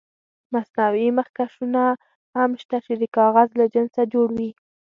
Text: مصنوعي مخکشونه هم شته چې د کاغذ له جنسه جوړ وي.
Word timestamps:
مصنوعي 0.53 1.07
مخکشونه 1.19 1.83
هم 2.35 2.51
شته 2.61 2.77
چې 2.85 2.93
د 3.01 3.03
کاغذ 3.17 3.49
له 3.59 3.65
جنسه 3.73 4.01
جوړ 4.13 4.27
وي. 4.37 4.51